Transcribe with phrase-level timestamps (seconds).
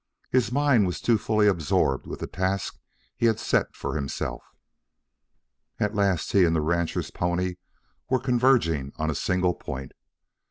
[0.31, 2.79] His mind was too fully absorbed with the task
[3.15, 4.41] he had set for himself.
[5.79, 7.57] At last he and the rancher's pony
[8.09, 9.91] were converging on a single point.